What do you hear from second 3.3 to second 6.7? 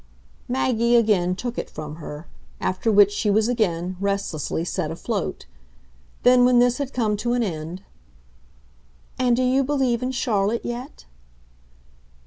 again, restlessly, set afloat. Then when